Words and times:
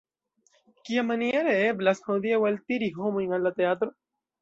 Kiamaniere 0.87 1.53
eblas 1.67 1.95
hodiaŭ 2.09 2.43
altiri 2.53 2.93
homojn 2.99 3.41
al 3.41 3.51
la 3.51 3.57
teatro? 3.63 3.97